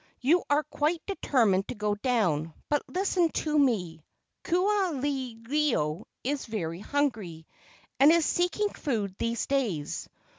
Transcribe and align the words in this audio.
You 0.19 0.43
are 0.49 0.63
quite 0.63 1.03
determined 1.05 1.67
to 1.67 1.75
go 1.75 1.93
down, 1.93 2.55
but 2.69 2.81
listen 2.87 3.29
to 3.33 3.59
me. 3.59 4.03
Ku 4.41 4.65
aha 4.65 4.99
ilo 4.99 6.07
is 6.23 6.47
very 6.47 6.79
hungry, 6.79 7.45
and 7.99 8.11
is 8.11 8.25
seeking 8.25 8.69
food 8.69 9.15
these 9.19 9.45
days. 9.45 10.09